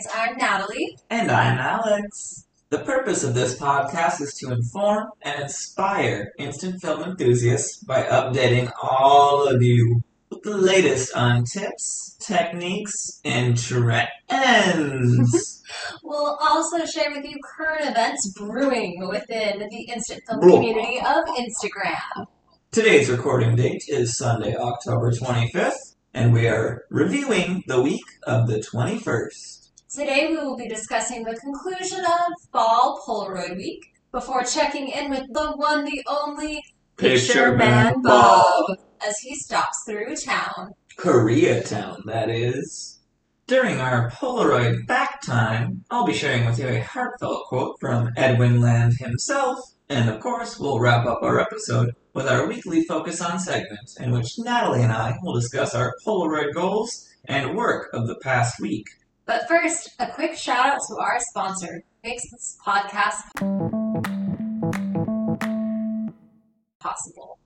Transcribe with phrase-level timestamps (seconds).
[0.00, 0.06] Science.
[0.14, 0.96] I'm Natalie.
[1.10, 2.46] And I'm Alex.
[2.70, 8.72] The purpose of this podcast is to inform and inspire instant film enthusiasts by updating
[8.82, 15.56] all of you with the latest on tips, techniques, and trends.
[16.02, 20.54] We'll also share with you current events brewing within the instant film Bro.
[20.54, 22.26] community of Instagram.
[22.72, 28.58] Today's recording date is Sunday, October 25th, and we are reviewing the week of the
[28.58, 29.59] 21st.
[29.92, 35.24] Today we will be discussing the conclusion of Fall Polaroid Week before checking in with
[35.32, 36.62] the one, the only
[36.96, 40.74] Picture Man Bob as he stops through town.
[40.96, 43.00] Koreatown, that is.
[43.48, 48.60] During our Polaroid back time, I'll be sharing with you a heartfelt quote from Edwin
[48.60, 53.40] Land himself, and of course, we'll wrap up our episode with our weekly Focus on
[53.40, 58.20] segment, in which Natalie and I will discuss our Polaroid goals and work of the
[58.22, 58.86] past week.
[59.30, 63.30] But first, a quick shout out to our sponsor, who makes this podcast
[66.80, 67.38] possible.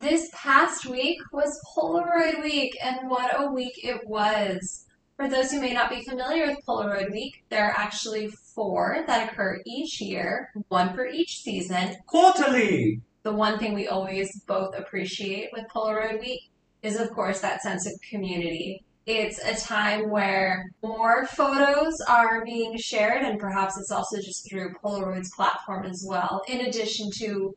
[0.00, 4.84] This past week was Polaroid Week, and what a week it was.
[5.16, 9.32] For those who may not be familiar with Polaroid Week, there are actually four that
[9.32, 11.96] occur each year, one for each season.
[12.06, 13.00] Quarterly!
[13.22, 16.50] The one thing we always both appreciate with Polaroid Week
[16.82, 18.84] is, of course, that sense of community.
[19.08, 24.74] It's a time where more photos are being shared, and perhaps it's also just through
[24.84, 27.56] Polaroid's platform as well, in addition to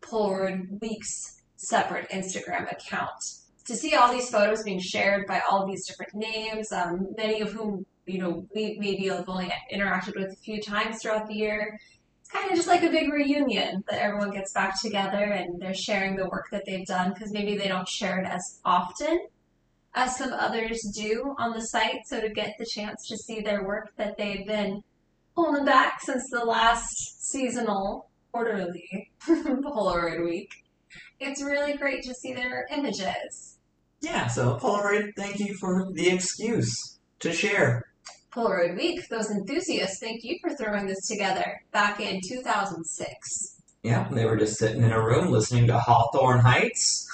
[0.00, 3.20] Polaroid Week's separate Instagram account.
[3.66, 7.50] To see all these photos being shared by all these different names, um, many of
[7.50, 11.80] whom you know we maybe have only interacted with a few times throughout the year,
[12.20, 15.74] it's kind of just like a big reunion that everyone gets back together and they're
[15.74, 19.26] sharing the work that they've done because maybe they don't share it as often
[19.94, 22.06] as some others do on the site.
[22.06, 24.82] So to get the chance to see their work that they've been
[25.36, 30.50] holding back since the last seasonal quarterly Polaroid week,
[31.20, 33.58] it's really great to see their images.
[34.00, 37.84] Yeah, so Polaroid, thank you for the excuse to share.
[38.34, 43.51] Polaroid Week, those enthusiasts, thank you for throwing this together back in 2006.
[43.82, 47.08] Yeah, they were just sitting in a room listening to Hawthorne Heights,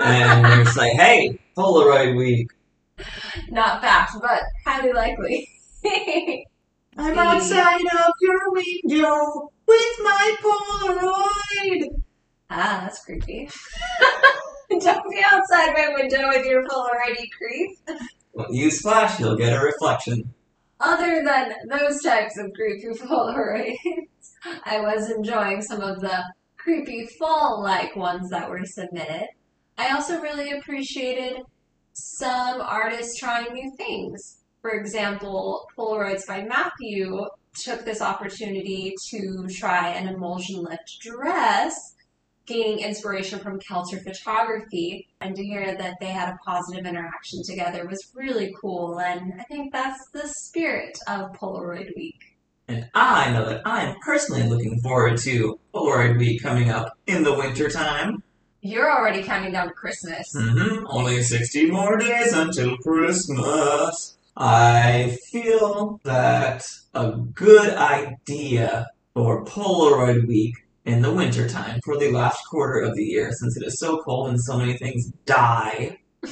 [0.00, 2.48] and they're just like, hey, Polaroid Week.
[3.50, 5.48] Not fact, but highly likely.
[6.96, 12.02] I'm outside of your window with my Polaroid.
[12.50, 13.48] ah, that's creepy.
[14.70, 17.78] Don't be outside my window with your Polaroid creep.
[18.32, 20.32] Well, you flash, you'll get a reflection.
[20.78, 23.76] Other than those types of creepy Polaroids,
[24.64, 26.22] I was enjoying some of the
[26.56, 29.26] creepy fall-like ones that were submitted.
[29.78, 31.42] I also really appreciated
[31.92, 34.38] some artists trying new things.
[34.60, 37.26] For example, Polaroids by Matthew
[37.60, 41.74] took this opportunity to try an emulsion lift dress,
[42.46, 47.86] gaining inspiration from Kelter photography, and to hear that they had a positive interaction together
[47.86, 49.00] was really cool.
[49.00, 52.31] And I think that's the spirit of Polaroid Week.
[52.68, 57.34] And I know that I'm personally looking forward to Polaroid Week coming up in the
[57.34, 58.22] wintertime.
[58.60, 60.32] You're already counting down to Christmas.
[60.36, 60.86] Mm-hmm.
[60.88, 64.16] Only 60 more days until Christmas.
[64.36, 66.64] I feel that
[66.94, 73.04] a good idea for Polaroid Week in the wintertime for the last quarter of the
[73.04, 75.98] year, since it is so cold and so many things die,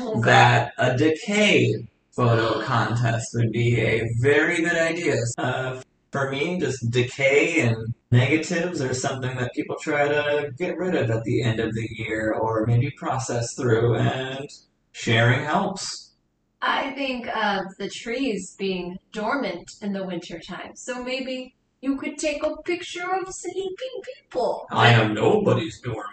[0.00, 5.14] Oh, that a decay photo contest would be a very good idea.
[5.38, 5.80] Uh,
[6.10, 11.08] for me, just decay and negatives are something that people try to get rid of
[11.10, 14.48] at the end of the year or maybe process through, and
[14.90, 16.14] sharing helps.
[16.60, 20.72] I think of the trees being dormant in the wintertime.
[20.74, 24.66] So maybe you could take a picture of sleeping people.
[24.70, 26.04] I am nobody's doormat.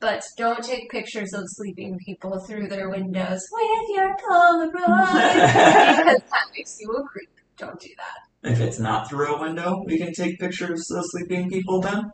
[0.00, 6.46] But don't take pictures of sleeping people through their windows with your Polaroid because that
[6.56, 7.30] makes you a creep.
[7.56, 8.50] Don't do that.
[8.50, 12.12] If it's not through a window, we can take pictures of sleeping people then.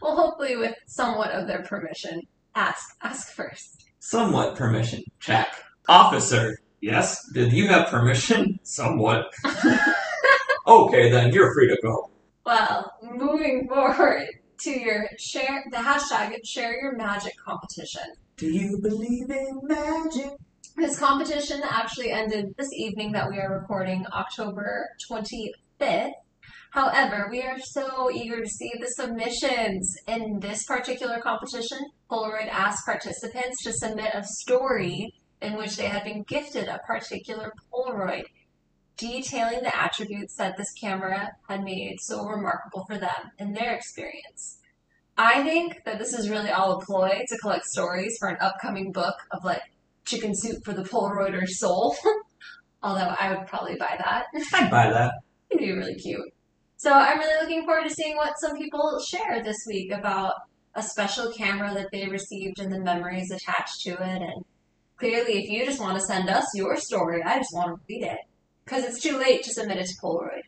[0.00, 2.22] Well, hopefully with somewhat of their permission.
[2.54, 3.86] Ask, ask first.
[3.98, 5.02] Somewhat permission.
[5.18, 5.52] Check.
[5.88, 6.56] Officer.
[6.80, 7.20] Yes?
[7.34, 8.60] Did you have permission?
[8.62, 9.32] Somewhat.
[10.70, 12.10] okay, then you're free to go.
[12.46, 14.28] Well, moving forward
[14.60, 18.04] to your share, the hashtag share your magic competition.
[18.36, 20.30] Do you believe in magic?
[20.76, 26.12] This competition actually ended this evening that we are recording, October 25th.
[26.70, 29.92] However, we are so eager to see the submissions.
[30.06, 31.78] In this particular competition,
[32.08, 35.12] Polaroid asked participants to submit a story
[35.42, 38.24] in which they had been gifted a particular Polaroid.
[39.00, 44.58] Detailing the attributes that this camera had made so remarkable for them in their experience.
[45.16, 48.92] I think that this is really all a ploy to collect stories for an upcoming
[48.92, 49.62] book of like
[50.04, 51.96] chicken soup for the Polaroider's soul.
[52.82, 54.26] Although I would probably buy that.
[54.54, 55.14] I'd buy that.
[55.50, 56.32] It'd be really cute.
[56.76, 60.34] So I'm really looking forward to seeing what some people share this week about
[60.74, 64.22] a special camera that they received and the memories attached to it.
[64.22, 64.44] And
[64.96, 68.04] clearly, if you just want to send us your story, I just want to read
[68.04, 68.20] it.
[68.64, 70.42] Because it's too late to submit it to Polaroid.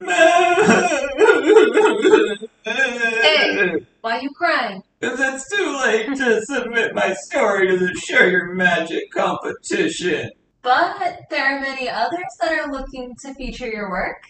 [2.64, 3.74] Hey.
[4.02, 4.82] Why are you crying?
[5.00, 10.30] Because it's too late to submit my story to the Share Your Magic competition.
[10.62, 14.22] But there are many others that are looking to feature your work.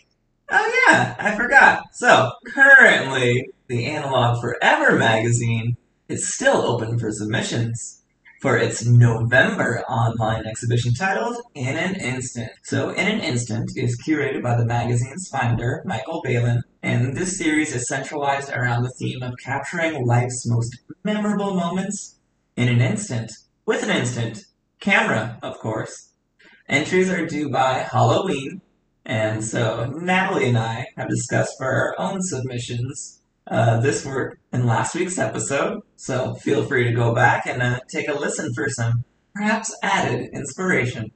[0.50, 1.82] Oh yeah, I forgot.
[1.92, 5.76] So, currently, the Analog Forever magazine
[6.08, 7.97] is still open for submissions
[8.40, 12.50] for its November online exhibition titled In an Instant.
[12.62, 17.74] So, In an Instant is curated by the magazine's finder, Michael Behlen, and this series
[17.74, 22.16] is centralized around the theme of capturing life's most memorable moments
[22.56, 23.32] in an instant.
[23.66, 24.44] With an instant
[24.80, 26.10] camera, of course.
[26.68, 28.60] Entries are due by Halloween,
[29.04, 33.20] and so Natalie and I have discussed for our own submissions
[33.50, 35.80] uh, this work in last week's episode.
[35.96, 39.04] So feel free to go back and uh, take a listen for some
[39.34, 41.10] perhaps added inspiration.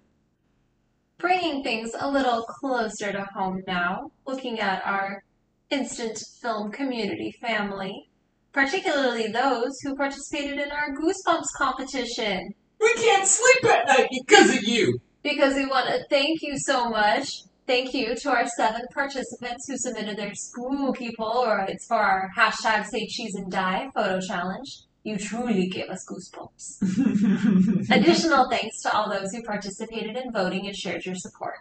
[1.19, 5.23] Bringing things a little closer to home now, looking at our
[5.71, 8.11] instant film community family,
[8.53, 12.55] particularly those who participated in our Goosebumps competition.
[12.81, 14.99] We can't sleep at night because of you!
[15.23, 19.77] Because we want to thank you so much Thank you to our seven participants who
[19.77, 24.81] submitted their spooky Polaroids for our hashtag Say Cheese and Die photo challenge.
[25.05, 27.91] You truly gave us goosebumps.
[27.91, 31.59] Additional thanks to all those who participated in voting and shared your support.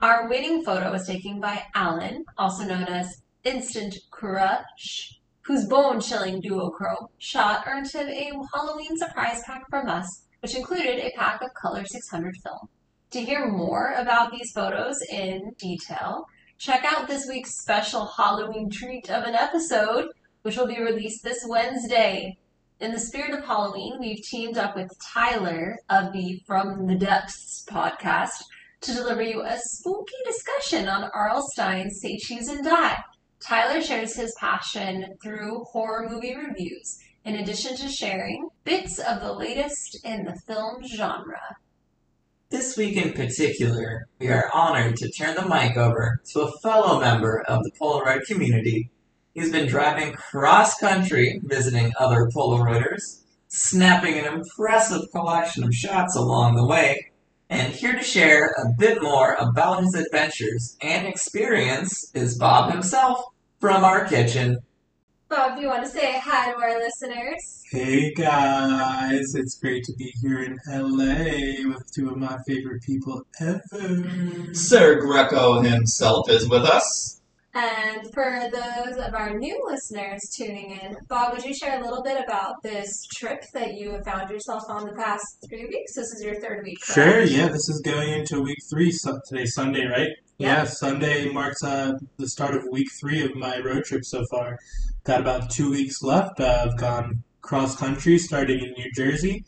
[0.00, 6.42] Our winning photo was taken by Alan, also known as Instant Crush, whose bone chilling
[6.42, 11.54] duochrome shot earned him a Halloween surprise pack from us, which included a pack of
[11.54, 12.68] Color 600 film.
[13.12, 16.26] To hear more about these photos in detail,
[16.58, 20.08] check out this week's special Halloween treat of an episode,
[20.42, 22.36] which will be released this Wednesday.
[22.80, 27.64] In the spirit of Halloween, we've teamed up with Tyler of the From the Depths
[27.70, 28.42] podcast
[28.80, 31.46] to deliver you a spooky discussion on R.L.
[31.52, 33.04] Stine's Say Cheese and Die.
[33.38, 39.32] Tyler shares his passion through horror movie reviews, in addition to sharing bits of the
[39.32, 41.56] latest in the film genre.
[42.48, 47.00] This week in particular, we are honored to turn the mic over to a fellow
[47.00, 48.88] member of the Polaroid community.
[49.34, 56.54] He's been driving cross country visiting other Polaroiders, snapping an impressive collection of shots along
[56.54, 57.10] the way,
[57.50, 63.24] and here to share a bit more about his adventures and experience is Bob himself
[63.58, 64.58] from our kitchen.
[65.28, 67.64] Bob, do you want to say hi to our listeners?
[67.72, 73.26] Hey guys, it's great to be here in LA with two of my favorite people
[73.40, 74.54] ever.
[74.54, 77.20] Sir Greco himself is with us.
[77.54, 82.04] And for those of our new listeners tuning in, Bob, would you share a little
[82.04, 85.94] bit about this trip that you have found yourself on the past three weeks?
[85.96, 86.78] This is your third week.
[86.84, 88.92] Sure, yeah, this is going into week three.
[88.92, 90.10] So today's Sunday, right?
[90.38, 94.58] Yeah, Sunday marks uh, the start of week three of my road trip so far.
[95.06, 96.40] Got about two weeks left.
[96.40, 99.44] Uh, I've gone cross country starting in New Jersey,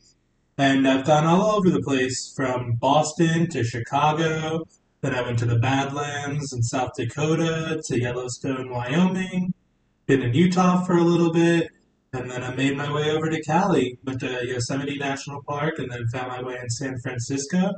[0.57, 4.69] and I've gone all over the place from Boston to Chicago.
[5.00, 9.53] Then I went to the Badlands in South Dakota to Yellowstone, Wyoming.
[10.07, 11.67] Been in Utah for a little bit,
[12.12, 13.99] and then I made my way over to Cali.
[14.05, 17.73] Went to Yosemite National Park, and then found my way in San Francisco.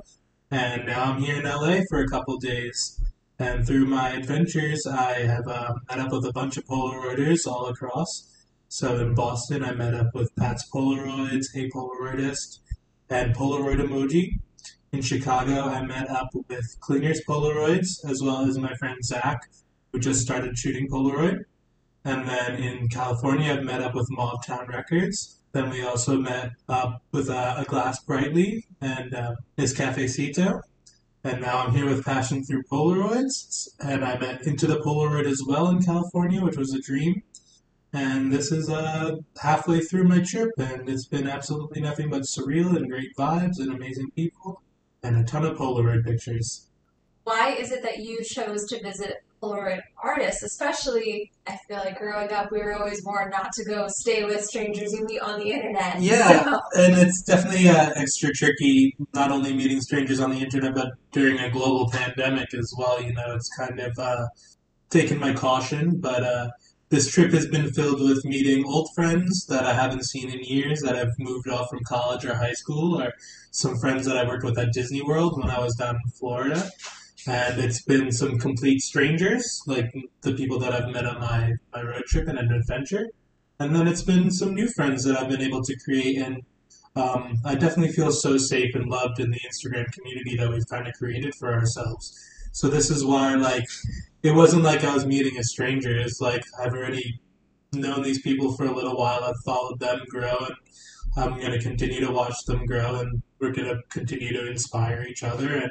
[0.50, 3.00] And now I'm here in LA for a couple days.
[3.40, 7.68] And through my adventures, I have uh, met up with a bunch of Polaroiders all
[7.68, 8.28] across.
[8.68, 12.58] So in Boston, I met up with Pat's Polaroids, A Polaroidist,
[13.08, 14.40] and Polaroid Emoji.
[14.92, 19.50] In Chicago, I met up with Klinger's Polaroids, as well as my friend Zach,
[19.90, 21.44] who just started shooting Polaroid.
[22.04, 25.38] And then in California, I've met up with Mauvetown Records.
[25.52, 30.60] Then we also met up with uh, a Glass Brightly and uh, Miss Cafecito.
[31.22, 33.68] And now I'm here with Passion Through Polaroids.
[33.78, 37.22] And I met Into the Polaroid as well in California, which was a dream.
[37.92, 42.76] And this is uh, halfway through my trip, and it's been absolutely nothing but surreal
[42.76, 44.62] and great vibes and amazing people
[45.02, 46.66] and a ton of Polaroid pictures.
[47.24, 52.30] Why is it that you chose to visit Polaroid artists, especially I feel like growing
[52.32, 55.50] up, we were always warned not to go stay with strangers you meet on the
[55.50, 56.00] internet.
[56.00, 60.74] Yeah, So- and it's definitely uh, extra tricky, not only meeting strangers on the internet,
[60.74, 63.02] but during a global pandemic as well.
[63.02, 64.26] You know, it's kind of uh,
[64.90, 66.48] taken my caution, but uh,
[66.90, 70.80] this trip has been filled with meeting old friends that I haven't seen in years
[70.82, 73.12] that have moved off from college or high school, or
[73.52, 76.70] some friends that I worked with at Disney World when I was down in Florida.
[77.26, 81.82] And it's been some complete strangers, like the people that I've met on my, my
[81.82, 83.08] road trip and an adventure.
[83.58, 86.16] And then it's been some new friends that I've been able to create.
[86.18, 86.42] And
[86.96, 90.88] um, I definitely feel so safe and loved in the Instagram community that we've kind
[90.88, 92.18] of created for ourselves.
[92.52, 93.64] So this is why, like,
[94.22, 95.96] it wasn't like I was meeting a stranger.
[95.96, 97.20] It's like I've already
[97.72, 99.22] known these people for a little while.
[99.22, 100.54] I've followed them grow, and
[101.16, 105.06] I'm going to continue to watch them grow, and we're going to continue to inspire
[105.08, 105.54] each other.
[105.54, 105.70] And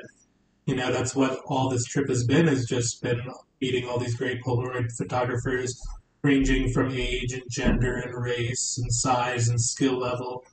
[0.69, 2.47] you know, that's what all this trip has been.
[2.47, 3.19] Has just been
[3.59, 5.81] meeting all these great Polaroid photographers,
[6.21, 10.43] ranging from age and gender and race and size and skill level.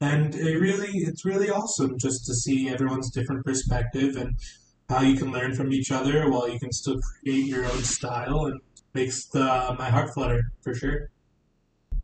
[0.00, 4.36] And it really, it's really awesome just to see everyone's different perspective and
[4.88, 8.46] how you can learn from each other while you can still create your own style
[8.46, 8.60] and
[8.94, 11.10] makes the, my heart flutter for sure.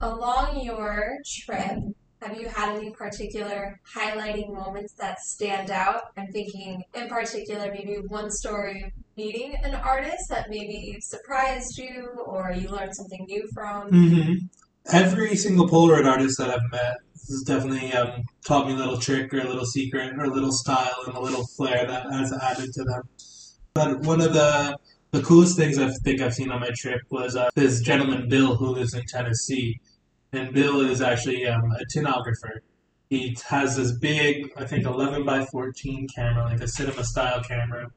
[0.00, 1.78] Along your trip,
[2.22, 6.02] have you had any particular highlighting moments that stand out?
[6.16, 12.52] I'm thinking, in particular, maybe one story meeting an artist that maybe surprised you or
[12.52, 13.88] you learned something new from.
[13.88, 14.32] hmm
[14.92, 16.96] Every single Polaroid artist that I've met
[17.28, 20.50] has definitely um, taught me a little trick or a little secret or a little
[20.50, 23.02] style and a little flair that has added to them.
[23.74, 24.76] But one of the
[25.12, 28.56] the coolest things I think I've seen on my trip was uh, this gentleman Bill
[28.56, 29.78] who lives in Tennessee,
[30.32, 32.60] and Bill is actually um, a tinographer.
[33.10, 37.90] He has this big, I think, 11 by 14 camera, like a cinema style camera,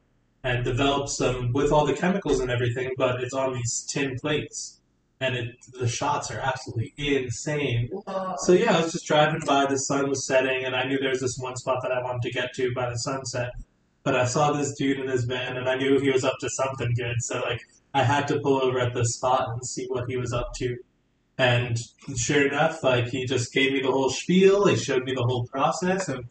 [0.43, 4.81] and develops them with all the chemicals and everything, but it's on these tin plates
[5.21, 7.89] and it the shots are absolutely insane.
[8.37, 11.09] So yeah, I was just driving by, the sun was setting, and I knew there
[11.09, 13.51] was this one spot that I wanted to get to by the sunset.
[14.03, 16.49] But I saw this dude in his van, and I knew he was up to
[16.49, 17.15] something good.
[17.19, 17.61] So like,
[17.93, 20.77] I had to pull over at this spot and see what he was up to.
[21.37, 21.77] And
[22.15, 24.67] sure enough, like he just gave me the whole spiel.
[24.67, 26.23] He showed me the whole process, and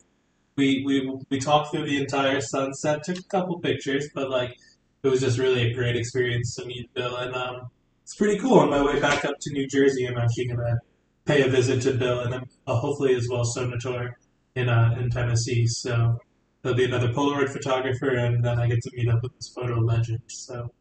[0.57, 3.05] we we we talked through the entire sunset.
[3.05, 4.57] Took a couple pictures, but like
[5.03, 7.17] it was just really a great experience to meet Bill.
[7.17, 7.69] And um,
[8.03, 8.61] it's pretty cool.
[8.61, 10.79] On my way back up to New Jersey, I'm actually gonna
[11.27, 14.13] pay a visit to Bill, and then uh, hopefully as well Sonator
[14.55, 15.67] in uh, in Tennessee.
[15.67, 16.19] So
[16.63, 19.81] there'll be another Polaroid photographer, and then I get to meet up with this photo
[19.81, 20.23] legend.
[20.29, 20.73] So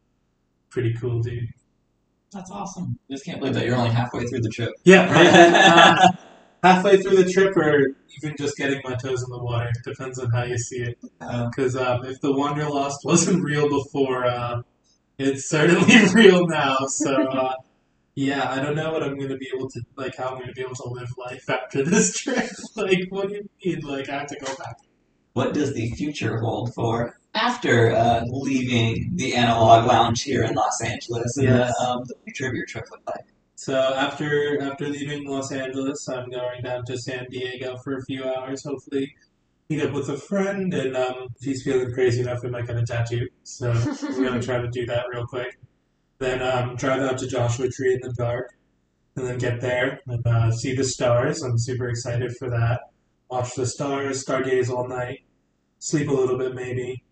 [0.69, 1.49] pretty cool, dude.
[2.33, 2.97] That's awesome.
[3.09, 4.73] I Just can't believe that you're only halfway through the trip.
[4.83, 5.07] Yeah,
[6.63, 9.71] uh, halfway through the trip, or even just getting my toes in the water.
[9.83, 10.97] Depends on how you see it.
[11.19, 14.61] Because um, if the Wanderlust wasn't real before, uh,
[15.17, 16.77] it's certainly real now.
[16.87, 17.53] So uh,
[18.15, 20.15] yeah, I don't know what I'm gonna be able to like.
[20.17, 22.49] How I'm gonna be able to live life after this trip.
[22.75, 23.79] like, what do you mean?
[23.81, 24.77] Like, I have to go back.
[25.33, 30.81] what does the future hold for after uh, leaving the Analog Lounge here in Los
[30.81, 31.73] Angeles and Yes.
[31.77, 33.25] the, um, the future of your trip look like?
[33.55, 38.23] So after after leaving Los Angeles, I'm going down to San Diego for a few
[38.25, 38.63] hours.
[38.65, 39.15] Hopefully,
[39.69, 42.75] meet up with a friend, and um, if he's feeling crazy enough, we might get
[42.77, 43.27] a tattoo.
[43.43, 43.71] So
[44.03, 45.57] we're gonna try to do that real quick.
[46.19, 48.57] Then um, drive out to Joshua Tree in the dark,
[49.15, 51.41] and then get there and uh, see the stars.
[51.41, 52.81] I'm super excited for that.
[53.29, 55.19] Watch the stars, stargaze all night,
[55.79, 57.03] sleep a little bit maybe,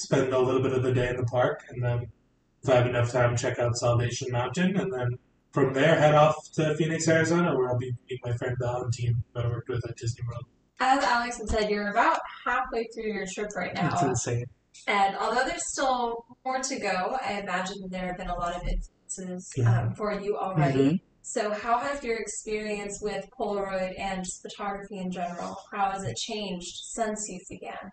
[0.00, 2.06] spend a little bit of the day in the park, and then
[2.62, 5.08] if I have enough time, check out Salvation Mountain, and then
[5.52, 9.40] from there head off to Phoenix, Arizona, where I'll be meeting my friend Valentine, who
[9.40, 10.44] I worked with at Disney World.
[10.78, 14.08] As Alex had said, you're about halfway through your trip right It's now.
[14.08, 14.44] insane.
[14.86, 18.62] And although there's still more to go, I imagine there have been a lot of
[18.66, 19.82] instances Yeah.
[19.82, 21.02] um, for you already.
[21.22, 26.16] So, how has your experience with Polaroid and just photography in general, how has it
[26.16, 27.90] changed since you began?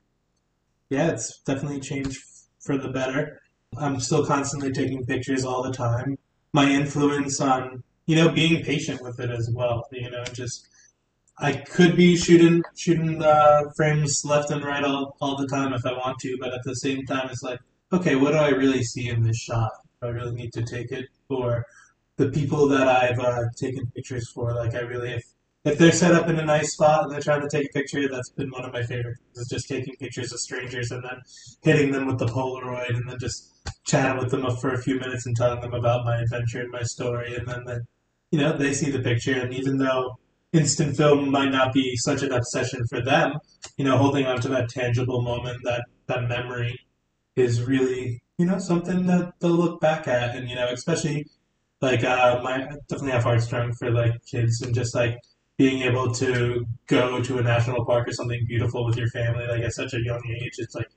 [0.90, 2.24] Yeah, it's definitely changed
[2.60, 3.42] for the better.
[3.78, 6.18] I'm still constantly taking pictures all the time.
[6.54, 9.88] My influence on, you know, being patient with it as well.
[9.92, 10.68] You know, just
[11.40, 15.86] I could be shooting shooting uh, frames left and right all, all the time if
[15.86, 17.60] I want to, but at the same time, it's like,
[17.94, 19.72] okay, what do I really see in this shot?
[20.02, 21.06] Do I really need to take it?
[21.30, 21.66] Or
[22.16, 25.26] the people that I've uh, taken pictures for, like I really, if
[25.68, 28.08] if they're set up in a nice spot and they're trying to take a picture,
[28.08, 29.40] that's been one of my favorite things.
[29.40, 31.22] Is just taking pictures of strangers and then
[31.62, 33.54] hitting them with the Polaroid and then just
[33.86, 36.84] chatting with them for a few minutes and telling them about my adventure and my
[36.84, 37.78] story, and then they,
[38.32, 40.18] you know, they see the picture, and even though
[40.54, 43.34] instant film might not be such an obsession for them,
[43.78, 46.80] you know, holding on to that tangible moment, that that memory,
[47.36, 51.26] is really you know, something that they'll look back at, and you know, especially
[51.82, 55.18] like uh, my I definitely have heartstrung for like kids and just like
[55.58, 59.64] being able to go to a national park or something beautiful with your family, like
[59.64, 60.54] at such a young age.
[60.58, 60.90] It's like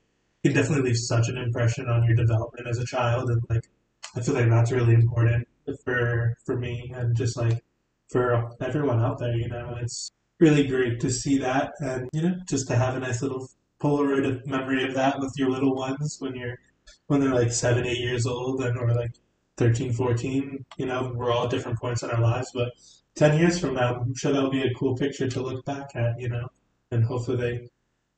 [0.44, 3.68] it definitely leave such an impression on your development as a child, and like
[4.16, 5.48] I feel like that's really important
[5.84, 7.62] for for me and just like
[8.08, 9.36] for everyone out there.
[9.36, 13.00] You know, it's really great to see that, and you know, just to have a
[13.00, 13.48] nice little
[13.80, 16.58] Polaroid memory of that with your little ones when you're
[17.06, 19.12] when they're like seven, eight years old, and or like
[19.56, 20.64] 13, 14.
[20.76, 22.72] You know, we're all at different points in our lives, but
[23.20, 26.18] 10 years from now, I'm sure that'll be a cool picture to look back at.
[26.18, 26.48] You know,
[26.90, 27.68] and hopefully they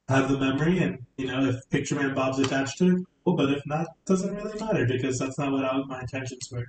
[0.09, 3.37] have the memory, and you know, if Picture Man Bob's attached to it, cool.
[3.37, 6.67] But if not, doesn't really matter because that's not what I, my intentions were.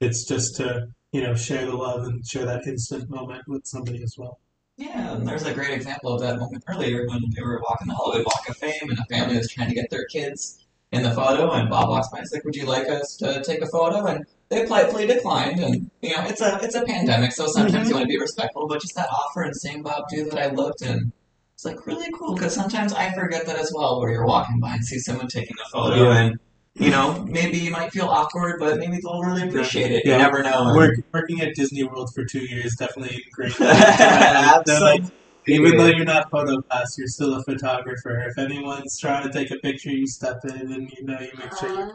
[0.00, 4.02] It's just to you know share the love and share that instant moment with somebody
[4.02, 4.38] as well.
[4.76, 7.94] Yeah, and there's a great example of that moment earlier when they were walking the
[7.94, 10.62] Hollywood Walk of Fame and a family was trying to get their kids
[10.92, 13.62] in the photo and Bob walks by and like, Would you like us to take
[13.62, 14.04] a photo?
[14.04, 17.88] And they politely declined and you know, it's a it's a pandemic, so sometimes Mhm.
[17.88, 20.48] you want to be respectful, but just that offer and seeing Bob do that I
[20.54, 21.10] looked and
[21.54, 24.74] it's like really cool because sometimes I forget that as well where you're walking by
[24.74, 26.18] and see someone taking a photo Yeah.
[26.22, 26.38] and
[26.74, 30.04] you know, maybe you might feel awkward, but maybe they'll really appreciate it.
[30.06, 30.12] Yeah.
[30.12, 30.68] You never know.
[30.68, 33.54] And- Work, working at Disney World for two years definitely ingrained.
[34.66, 35.02] They're like,
[35.46, 38.20] Even though you're not photo pass, you're still a photographer.
[38.28, 41.56] If anyone's trying to take a picture, you step in and you know you make
[41.58, 41.92] sure you,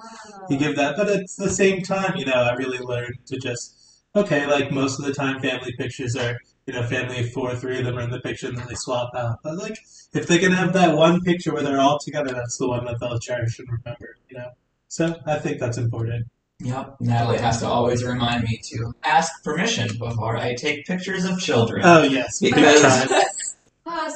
[0.49, 0.97] you give that.
[0.97, 3.73] But at the same time, you know, I really learned to just
[4.15, 7.79] okay, like most of the time, family pictures are you know family of four, three
[7.79, 9.37] of them are in the picture and then they swap out.
[9.43, 9.77] But like
[10.13, 12.99] if they can have that one picture where they're all together, that's the one that
[12.99, 14.17] they'll cherish and remember.
[14.29, 14.49] You know,
[14.89, 16.27] so I think that's important.
[16.59, 21.39] Yep, Natalie has to always remind me to ask permission before I take pictures of
[21.39, 21.83] children.
[21.85, 23.07] Oh yes, Because-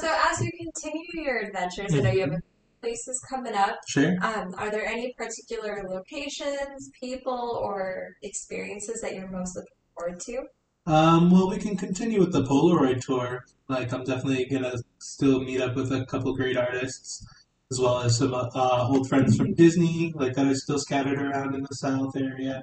[0.00, 2.42] So as you continue your adventures, I know you have a few
[2.80, 3.78] places coming up.
[3.88, 4.16] Sure.
[4.22, 10.42] Um, are there any particular locations, people, or experiences that you're most looking forward to?
[10.84, 13.44] Um, well, we can continue with the Polaroid tour.
[13.68, 17.24] Like, I'm definitely gonna still meet up with a couple great artists,
[17.70, 18.48] as well as some uh,
[18.88, 22.62] old friends from Disney, like that are still scattered around in the South area.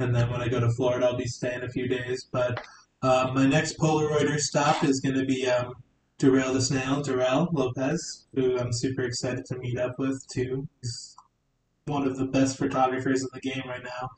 [0.00, 2.26] And then when I go to Florida, I'll be staying a few days.
[2.32, 2.60] But
[3.02, 5.74] uh, my next Polaroider stop is gonna be um,
[6.20, 10.68] Derail the Snail, Darrell Lopez, who I'm super excited to meet up with too.
[10.82, 11.16] He's
[11.86, 14.10] one of the best photographers in the game right now.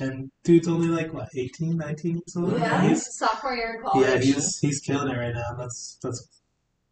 [0.00, 2.52] And dude's only like what 18, 19 years old.
[2.60, 4.06] Yeah, He's- sophomore year in college.
[4.08, 5.56] yeah, he's he's killing it right now.
[5.58, 6.28] That's that's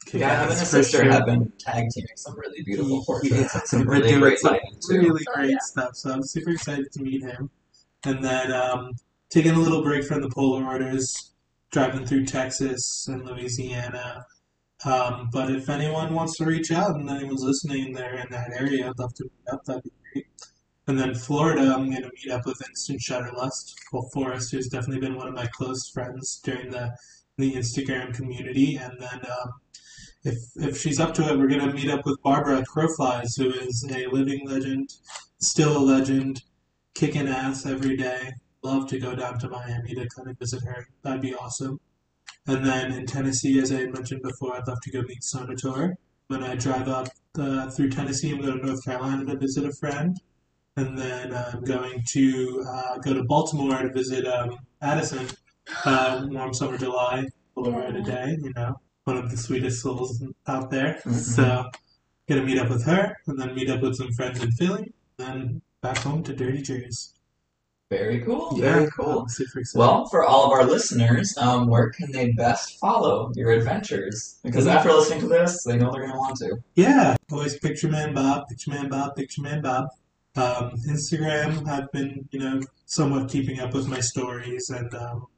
[0.05, 1.12] kick Yeah, him and his sister sure.
[1.12, 4.98] have been tag teaming some really beautiful portraits Yeah, some really great lighting too.
[4.98, 5.57] Really Oh, great yeah.
[5.61, 5.94] stuff.
[5.94, 7.50] So I'm super excited to meet him.
[8.05, 8.90] And then um,
[9.31, 11.31] taking a little break from the Polaroiders,
[11.70, 14.26] driving through Texas and Louisiana.
[14.84, 18.88] Um, but if anyone wants to reach out and anyone's listening there in that area,
[18.88, 19.64] I'd love to meet up.
[19.64, 20.26] That'd be great.
[20.86, 25.00] And then Florida, I'm going to meet up with Instant Shutterlust, Well, Forrest, who's definitely
[25.00, 26.96] been one of my close friends during the
[27.38, 28.76] the Instagram community.
[28.76, 29.52] And then um,
[30.24, 33.50] if if she's up to it, we're going to meet up with Barbara Crowflies, who
[33.50, 34.90] is a living legend,
[35.38, 36.42] still a legend,
[36.94, 38.32] kicking ass every day.
[38.62, 40.88] Love to go down to Miami to kind of visit her.
[41.02, 41.78] That'd be awesome.
[42.46, 45.94] And then in Tennessee, as I mentioned before, I'd love to go meet Sonator.
[46.28, 49.72] When I drive up uh, through Tennessee, I'm going to North Carolina to visit a
[49.72, 50.16] friend.
[50.76, 55.26] And then I'm going to uh, go to Baltimore to visit um, Addison.
[55.85, 60.70] Uh, warm summer July, Polaroid a day, you know, one of the sweetest souls out
[60.70, 61.00] there.
[61.04, 61.14] Mhm.
[61.14, 61.70] So,
[62.28, 65.62] gonna meet up with her, and then meet up with some friends in Philly, then
[65.82, 67.15] back home to Dirty Jersey.
[67.88, 68.57] Very cool.
[68.57, 69.29] Very cool.
[69.77, 74.40] Well, for all of our listeners, um, where can they best follow your adventures?
[74.42, 76.57] Because after listening to this, they know they're going to want to.
[76.75, 79.87] Yeah, always Picture Man Bob, Picture Man Bob, Picture Man Bob.
[80.35, 85.29] Um, Instagram, I've been, you know, somewhat keeping up with my stories and um,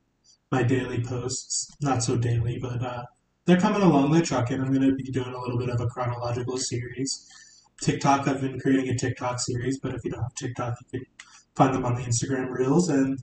[0.51, 1.71] my daily posts.
[1.83, 3.05] Not so daily, but uh,
[3.45, 4.11] they're coming along.
[4.11, 4.59] They're trucking.
[4.59, 7.27] I'm going to be doing a little bit of a chronological series.
[7.83, 11.07] TikTok, I've been creating a TikTok series, but if you don't have TikTok, you can
[11.59, 12.88] find them on the Instagram Reels.
[12.88, 13.18] And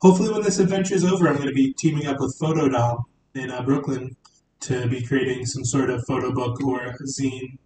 [0.00, 3.02] hopefully, when this adventure is over, I'm going to be teaming up with Photodom
[3.34, 4.16] in uh, Brooklyn
[4.60, 7.58] to be creating some sort of photo book or zine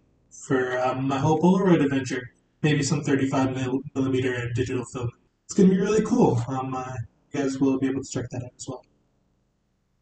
[0.47, 2.31] for um, my whole Polaroid adventure.
[2.63, 5.09] Maybe some 35 mil- millimeter digital film.
[5.45, 6.41] It's going to be really cool.
[6.47, 6.93] Um, uh,
[7.31, 8.83] you guys will be able to check that out as well.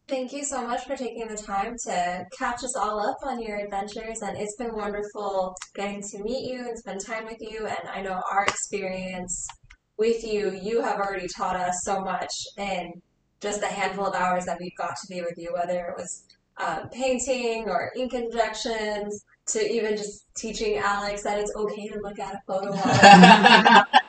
[0.08, 3.56] Thank you so much for taking the time to catch us all up on your
[3.58, 7.66] adventures, and it's been wonderful getting to meet you and spend time with you.
[7.66, 9.46] And I know our experience
[9.98, 13.00] with you, you have already taught us so much in
[13.40, 16.24] just the handful of hours that we've got to be with you, whether it was
[16.58, 22.18] um, painting or ink injections, to even just teaching Alex that it's okay to look
[22.18, 22.72] at a photo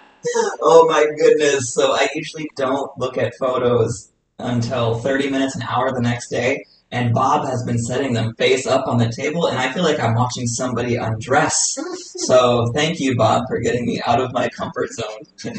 [0.62, 1.74] oh my goodness.
[1.74, 6.66] So I usually don't look at photos until 30 minutes, an hour the next day.
[6.92, 10.00] And Bob has been setting them face up on the table, and I feel like
[10.00, 11.78] I'm watching somebody undress.
[12.16, 15.56] So thank you, Bob, for getting me out of my comfort zone.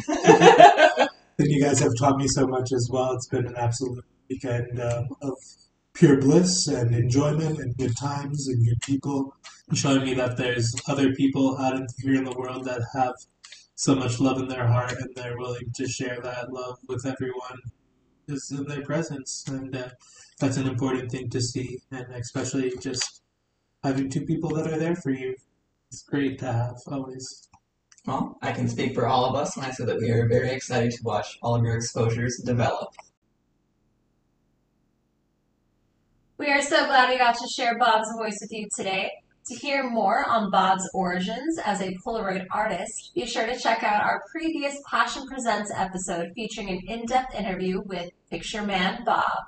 [1.40, 3.12] And you guys have taught me so much as well.
[3.12, 5.34] It's been an absolute weekend um, of
[5.94, 9.36] pure bliss and enjoyment and good times and good people.
[9.72, 13.14] Showing me that there's other people out here in the world that have
[13.76, 17.60] so much love in their heart and they're willing to share that love with everyone
[18.28, 19.44] who's in their presence.
[19.48, 19.88] And uh,
[20.38, 21.78] that's an important thing to see.
[21.90, 23.22] And especially just
[23.82, 25.34] having two people that are there for you.
[25.90, 27.48] It's great to have always.
[28.06, 30.50] Well, I can speak for all of us when I say that we are very
[30.50, 32.94] excited to watch all of your exposures develop.
[36.38, 39.10] We are so glad we got to share Bob's voice with you today.
[39.48, 44.02] To hear more on Bob's origins as a Polaroid artist, be sure to check out
[44.02, 49.46] our previous Passion Presents episode featuring an in depth interview with Picture Man Bob.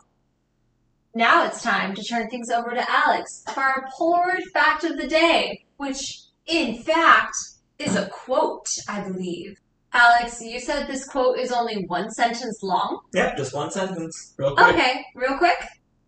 [1.14, 5.06] Now it's time to turn things over to Alex for our Polaroid fact of the
[5.06, 7.36] day, which, in fact,
[7.78, 9.58] is a quote, I believe.
[9.92, 13.00] Alex, you said this quote is only one sentence long?
[13.12, 14.32] Yep, just one sentence.
[14.38, 14.66] Real quick.
[14.66, 15.58] Okay, real quick.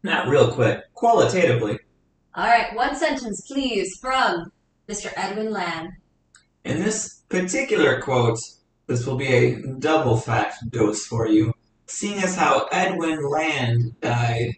[0.03, 0.81] Not real quick.
[0.95, 1.79] Qualitatively.
[2.35, 4.53] All right, one sentence, please, from
[4.89, 5.13] Mr.
[5.17, 5.91] Edwin Land.
[6.65, 8.39] In this particular quote,
[8.87, 11.53] this will be a double fact dose for you,
[11.87, 14.57] seeing as how Edwin Land died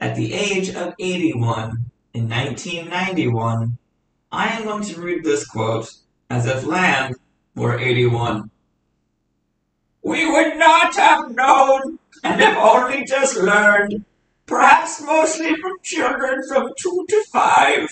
[0.00, 3.78] at the age of 81 in 1991.
[4.32, 5.92] I am going to read this quote
[6.28, 7.14] as if Land
[7.54, 8.50] were 81.
[10.02, 14.04] We would not have known, and have only just learned,
[14.48, 17.88] perhaps mostly from children from two to five,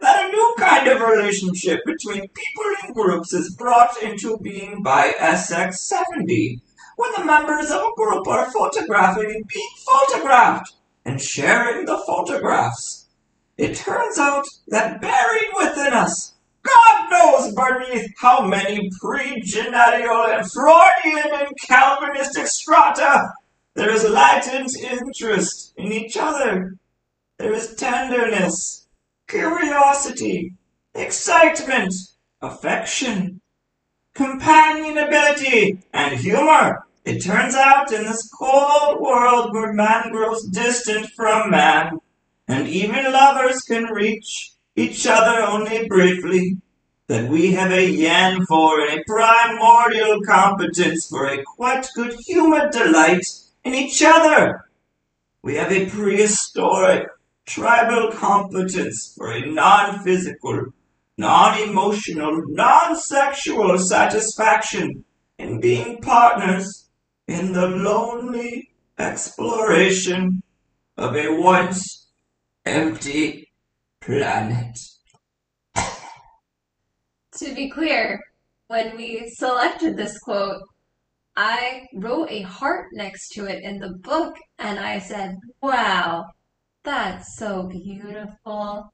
[0.00, 5.12] that a new kind of relationship between people in groups is brought into being by
[5.18, 6.60] SX70,
[6.96, 13.08] when the members of a group are photographing and being photographed, and sharing the photographs.
[13.56, 21.32] It turns out that buried within us, God knows beneath how many pre-genital and Freudian
[21.32, 23.32] and Calvinistic strata,
[23.76, 26.76] there is latent interest in each other.
[27.38, 28.88] There is tenderness,
[29.28, 30.54] curiosity,
[30.94, 31.94] excitement,
[32.42, 33.40] affection,
[34.16, 36.86] companionability, and humor.
[37.04, 41.98] It turns out in this cold world where man grows distant from man,
[42.48, 46.56] and even lovers can reach each other only briefly,
[47.06, 52.70] that we have a yen for and a primordial competence for a quite good humored
[52.72, 53.24] delight
[53.64, 54.64] in each other.
[55.42, 57.08] We have a prehistoric
[57.46, 60.66] tribal competence for a non-physical,
[61.18, 65.04] non-emotional, non-sexual satisfaction
[65.38, 66.88] in being partners
[67.26, 70.42] in the lonely exploration
[70.96, 72.08] of a once
[72.64, 73.50] empty
[74.00, 74.78] planet.
[75.74, 78.20] To be clear,
[78.68, 80.62] when we selected this quote,
[81.36, 86.26] I wrote a heart next to it in the book and I said, wow,
[86.84, 88.92] that's so beautiful.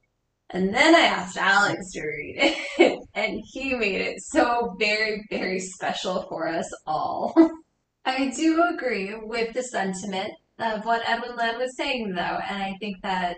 [0.50, 2.36] And then I asked Alex to read
[2.78, 7.34] it, and he made it so very, very special for us all.
[8.04, 12.76] I do agree with the sentiment of what Edwin Land was saying, though, and I
[12.78, 13.36] think that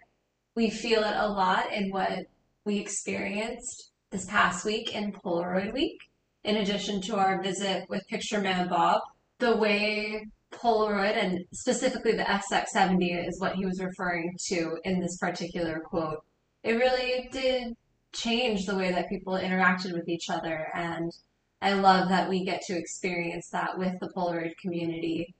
[0.54, 2.26] we feel it a lot in what
[2.66, 5.98] we experienced this past week in Polaroid Week,
[6.44, 9.02] in addition to our visit with Picture Man Bob.
[9.38, 15.16] The way Polaroid, and specifically the SX70 is what he was referring to in this
[15.18, 16.24] particular quote,
[16.62, 17.76] it really did
[18.12, 20.68] change the way that people interacted with each other.
[20.74, 21.12] And
[21.60, 25.34] I love that we get to experience that with the Polaroid community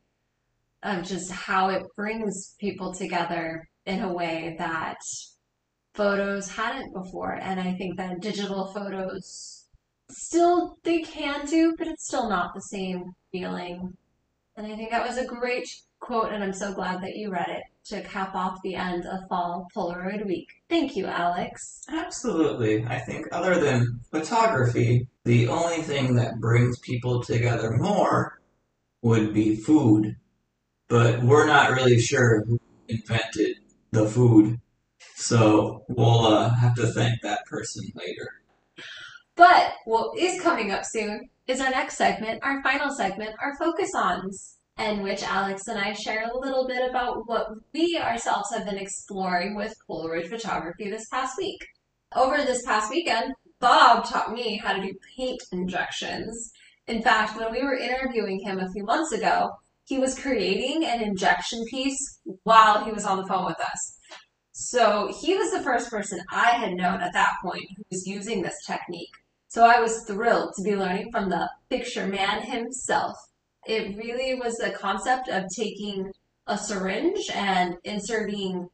[0.82, 4.98] of just how it brings people together in a way that
[5.94, 7.32] photos hadn't before.
[7.32, 9.57] And I think that digital photos
[10.10, 13.96] still they can do, but it's still not the same feeling.
[14.56, 15.68] And I think that was a great
[16.00, 19.28] quote, and I'm so glad that you read it to cap off the end of
[19.28, 20.48] Fall Polaroid Week.
[20.68, 21.84] Thank you, Alex.
[21.88, 22.84] Absolutely.
[22.84, 28.40] I think other than photography, the only thing that brings people together more
[29.02, 30.16] would be food.
[30.88, 33.56] But we're not really sure who invented
[33.90, 34.60] the food.
[35.14, 38.37] So we'll uh, have to thank that person later.
[39.38, 43.92] But what is coming up soon is our next segment, our final segment, our focus
[43.94, 48.64] ons, in which Alex and I share a little bit about what we ourselves have
[48.64, 51.60] been exploring with Polaroid photography this past week.
[52.16, 56.50] Over this past weekend, Bob taught me how to do paint injections.
[56.88, 59.50] In fact, when we were interviewing him a few months ago,
[59.84, 63.98] he was creating an injection piece while he was on the phone with us.
[64.50, 68.42] So he was the first person I had known at that point who was using
[68.42, 69.14] this technique.
[69.48, 73.16] So I was thrilled to be learning from the picture man himself.
[73.66, 76.12] It really was the concept of taking
[76.46, 78.68] a syringe and inserting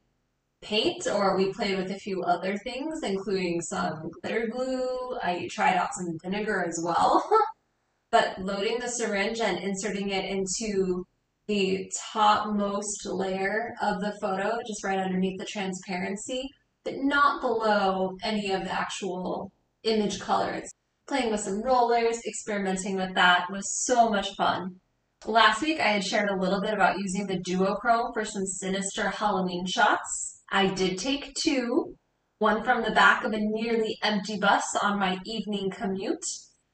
[0.63, 5.17] paint, or we played with a few other things, including some glitter glue.
[5.23, 7.25] I tried out some vinegar as well.
[8.11, 11.05] but loading the syringe and inserting it into
[11.47, 16.49] the topmost layer of the photo, just right underneath the transparency,
[16.85, 19.53] but not below any of the actual
[19.85, 20.71] image colors.
[21.07, 24.81] Playing with some rollers, experimenting with that was so much fun.
[25.27, 29.09] Last week I had shared a little bit about using the duochrome for some sinister
[29.09, 30.43] Halloween shots.
[30.51, 31.95] I did take two,
[32.39, 36.25] one from the back of a nearly empty bus on my evening commute.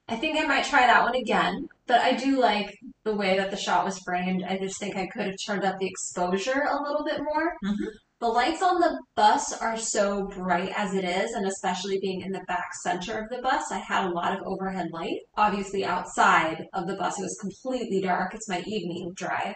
[0.07, 3.51] I think I might try that one again, but I do like the way that
[3.51, 4.43] the shot was framed.
[4.43, 7.55] I just think I could have turned up the exposure a little bit more.
[7.63, 7.87] Mhm.
[8.21, 12.31] The lights on the bus are so bright as it is, and especially being in
[12.31, 15.21] the back center of the bus, I had a lot of overhead light.
[15.37, 18.35] Obviously, outside of the bus, it was completely dark.
[18.35, 19.55] It's my evening drive.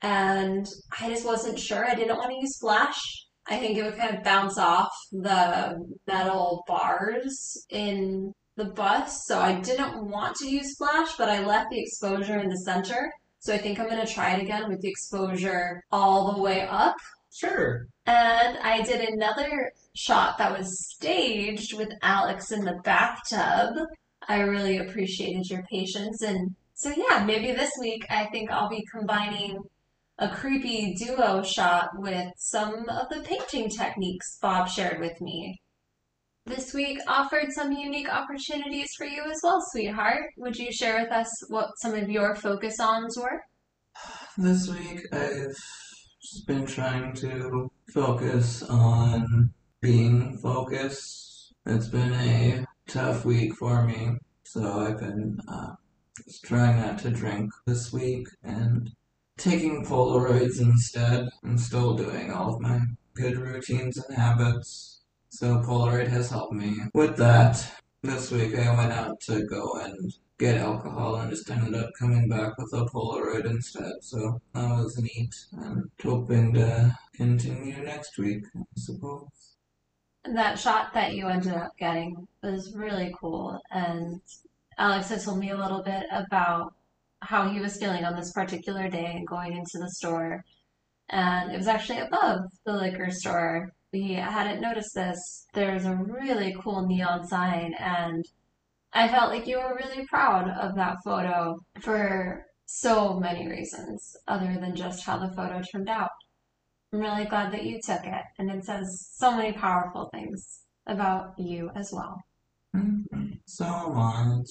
[0.00, 0.66] And
[0.98, 1.84] I just wasn't sure.
[1.84, 2.98] I didn't want to use flash.
[3.46, 9.38] I think it would kind of bounce off the metal bars in the bus, so
[9.40, 13.12] I didn't want to use flash, but I left the exposure in the center.
[13.40, 16.66] So I think I'm going to try it again with the exposure all the way
[16.66, 16.96] up.
[17.32, 17.86] Sure.
[18.06, 23.76] And I did another shot that was staged with Alex in the bathtub.
[24.28, 26.22] I really appreciated your patience.
[26.22, 29.58] And so, yeah, maybe this week I think I'll be combining
[30.18, 35.58] a creepy duo shot with some of the painting techniques Bob shared with me.
[36.46, 40.24] This week offered some unique opportunities for you as well, sweetheart.
[40.38, 43.40] Would you share with us what some of your focus ons were?
[44.36, 45.56] This week I've
[46.38, 51.54] been trying to focus on being focused.
[51.66, 55.74] It's been a tough week for me, so I've been uh,
[56.24, 58.90] just trying not to drink this week and
[59.38, 61.28] taking Polaroids instead.
[61.44, 62.80] I'm still doing all of my
[63.14, 65.00] good routines and habits.
[65.30, 67.66] So Polaroid has helped me with that.
[68.02, 72.26] This week I went out to go and get alcohol and just ended up coming
[72.28, 73.92] back with a Polaroid instead.
[74.00, 79.28] So that was neat and hoping to continue next week, I suppose.
[80.24, 83.60] That shot that you ended up getting was really cool.
[83.70, 84.20] And
[84.78, 86.72] Alex had told me a little bit about
[87.20, 90.42] how he was feeling on this particular day and going into the store.
[91.10, 93.72] And it was actually above the liquor store.
[93.92, 95.46] We hadn't noticed this.
[95.52, 98.24] There's a really cool neon sign, and
[98.92, 104.56] I felt like you were really proud of that photo for so many reasons, other
[104.60, 106.10] than just how the photo turned out.
[106.92, 111.38] I'm really glad that you took it, and it says so many powerful things about
[111.38, 112.20] you as well.
[112.74, 113.40] Mhm.
[113.46, 114.48] So much.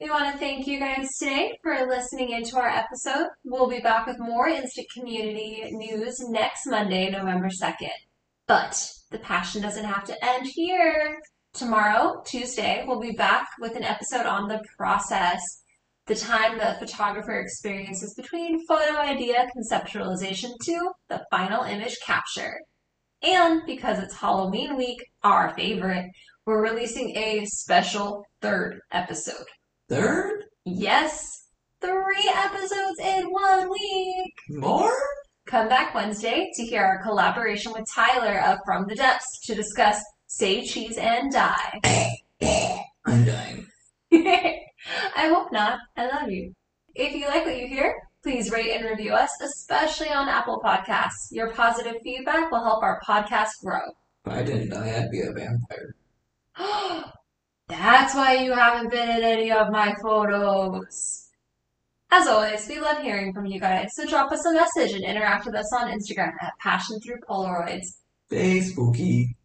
[0.00, 3.28] We want to thank you guys today for listening into our episode.
[3.44, 7.94] We'll be back with more Instant Community news next Monday, November 2nd.
[8.46, 11.20] But the passion doesn't have to end here.
[11.54, 15.40] Tomorrow, Tuesday, we'll be back with an episode on the process,
[16.06, 22.58] the time the photographer experiences between photo idea conceptualization to the final image capture.
[23.22, 26.10] And because it's Halloween week, our favorite,
[26.44, 29.46] we're releasing a special third episode.
[29.88, 30.42] Third?
[30.64, 31.30] Yes,
[31.80, 34.34] three episodes in one week.
[34.48, 34.98] More?
[35.46, 40.02] Come back Wednesday to hear our collaboration with Tyler of From the Depths to discuss
[40.36, 41.80] Say Cheese and Die.
[43.06, 43.68] I'm dying.
[44.12, 45.78] I hope not.
[45.96, 46.52] I love you.
[46.96, 51.30] If you like what you hear, please rate and review us, especially on Apple Podcasts.
[51.30, 53.92] Your positive feedback will help our podcast grow.
[54.26, 55.94] If I didn't die, I'd be a vampire.
[57.68, 61.28] That's why you haven't been in any of my photos.
[62.10, 65.46] As always, we love hearing from you guys, so drop us a message and interact
[65.46, 67.86] with us on Instagram at Passion Through Polaroids.
[68.26, 69.36] Stay spooky.